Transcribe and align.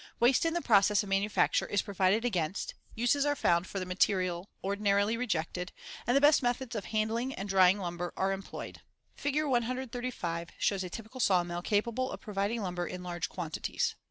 Waste 0.19 0.45
in 0.47 0.55
the 0.55 0.63
process 0.63 1.03
of 1.03 1.09
manufacture 1.09 1.67
is 1.67 1.83
provided 1.83 2.25
against, 2.25 2.73
uses 2.95 3.23
are 3.23 3.35
found 3.35 3.67
for 3.67 3.77
the 3.79 3.85
material 3.85 4.49
ordinarily 4.63 5.15
rejected, 5.15 5.71
and 6.07 6.17
the 6.17 6.21
best 6.21 6.41
methods 6.41 6.75
of 6.75 6.85
handling 6.85 7.35
and 7.35 7.47
drying 7.47 7.77
lumber 7.77 8.11
are 8.17 8.31
employed. 8.31 8.81
Fig. 9.15 9.43
135 9.45 10.49
shows 10.57 10.83
a 10.83 10.89
typical 10.89 11.19
sawmill 11.19 11.61
capable 11.61 12.09
of 12.09 12.19
providing 12.19 12.63
lumber 12.63 12.87
in 12.87 13.03
large 13.03 13.29
quantities. 13.29 13.93